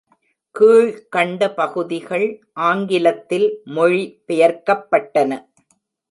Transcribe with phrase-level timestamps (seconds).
[0.55, 2.25] கீழ் கண்ட பகுதிகள்
[2.61, 5.31] ஆங்கிலத்தில் மொழி பெயர்க்கப்பட்டன.